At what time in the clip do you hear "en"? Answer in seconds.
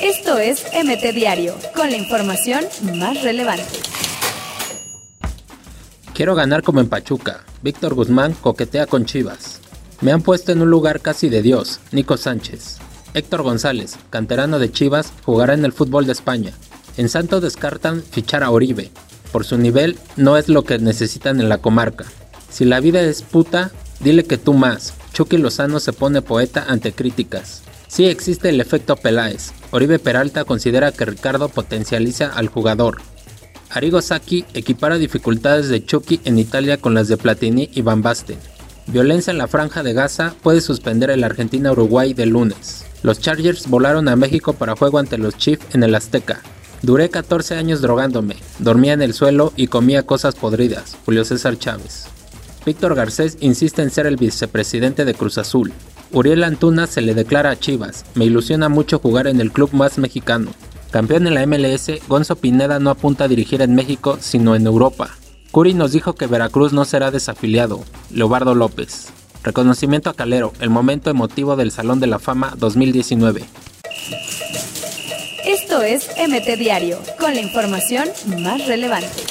6.80-6.88, 10.52-10.62, 15.54-15.64, 16.96-17.08, 21.40-21.48, 36.24-36.38, 39.32-39.38, 45.74-45.82, 48.92-49.02, 53.82-53.90, 59.26-59.40, 61.26-61.34, 63.62-63.74, 64.54-64.66